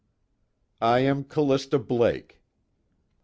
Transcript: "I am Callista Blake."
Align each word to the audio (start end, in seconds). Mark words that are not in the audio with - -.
"I 0.81 1.01
am 1.01 1.23
Callista 1.25 1.77
Blake." 1.77 2.41